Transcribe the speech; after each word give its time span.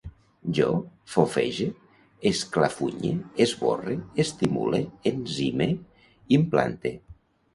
Jo 0.59 0.67
fofege, 1.15 1.65
esclafunye, 2.29 3.11
esborre, 3.45 3.97
estimule, 4.25 4.81
encime, 5.13 5.67
implante 6.41 6.95